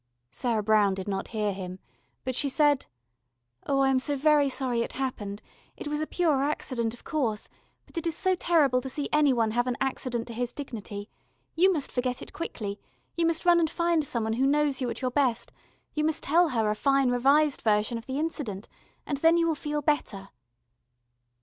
Sarah 0.31 0.63
Brown 0.63 0.95
did 0.95 1.07
not 1.07 1.27
hear 1.27 1.53
him, 1.53 1.77
but 2.23 2.33
she 2.33 2.49
said: 2.49 2.87
"Oh, 3.67 3.81
I 3.81 3.89
am 3.91 3.99
so 3.99 4.15
very 4.17 4.49
sorry 4.49 4.81
it 4.81 4.93
happened. 4.93 5.43
It 5.77 5.87
was 5.87 6.01
a 6.01 6.07
pure 6.07 6.41
accident, 6.41 6.95
of 6.95 7.03
course, 7.03 7.47
but 7.85 7.95
it 7.99 8.07
is 8.07 8.15
so 8.17 8.33
terrible 8.33 8.81
to 8.81 8.89
see 8.89 9.09
any 9.13 9.31
one 9.31 9.51
have 9.51 9.67
an 9.67 9.77
accident 9.79 10.25
to 10.25 10.33
his 10.33 10.53
dignity. 10.53 11.07
You 11.53 11.71
must 11.71 11.91
forget 11.91 12.23
it 12.23 12.33
quickly, 12.33 12.79
you 13.15 13.27
must 13.27 13.45
run 13.45 13.59
and 13.59 13.69
find 13.69 14.03
someone 14.03 14.33
who 14.33 14.47
knows 14.47 14.81
you 14.81 14.89
at 14.89 15.03
your 15.03 15.11
best, 15.11 15.51
you 15.93 16.03
must 16.03 16.23
tell 16.23 16.49
her 16.49 16.71
a 16.71 16.75
fine 16.75 17.11
revised 17.11 17.61
version 17.61 17.99
of 17.99 18.07
the 18.07 18.17
incident, 18.17 18.67
and 19.05 19.17
then 19.19 19.37
you 19.37 19.45
will 19.45 19.53
feel 19.53 19.83
better." 19.83 20.29